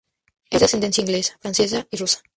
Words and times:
Es 0.49 0.59
de 0.61 0.65
ascendencia 0.65 1.03
inglesa, 1.03 1.37
francesa 1.41 1.85
y 1.91 1.97
rusa. 1.97 2.21